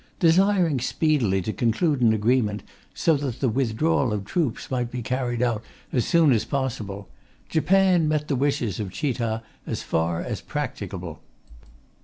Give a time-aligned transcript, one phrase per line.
[0.19, 5.43] Desiring speedily to conclude an agreement, so that the withdrawal of troops might be carried
[5.43, 5.61] out
[5.93, 7.07] as soon as possible,
[7.49, 11.21] Japan met the wishes of Chita as far as practicable.